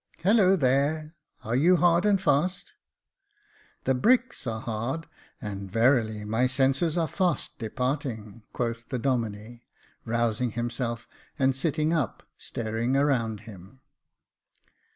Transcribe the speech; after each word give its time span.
Hollo, 0.23 0.55
there, 0.55 1.13
are 1.43 1.55
you 1.55 1.75
hard 1.77 2.05
and 2.05 2.19
fast?"" 2.19 2.73
The 3.85 3.93
bricks 3.93 4.47
are 4.47 4.59
hard, 4.61 5.05
and 5.39 5.69
verily 5.71 6.25
my 6.25 6.47
senses 6.47 6.97
are 6.97 7.05
fast 7.07 7.59
departing," 7.59 8.41
quoth 8.51 8.89
the 8.89 8.97
Domine, 8.97 9.61
rousing 10.03 10.53
himself, 10.53 11.07
and 11.37 11.55
sitting 11.55 11.93
up, 11.93 12.23
staring 12.35 12.97
around 12.97 13.41
him. 13.41 13.79